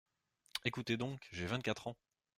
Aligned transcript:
Ecoutez 0.65 0.97
donc, 0.97 1.27
j’ai 1.31 1.45
vingt-quatre 1.45 1.85
ans! 1.89 1.95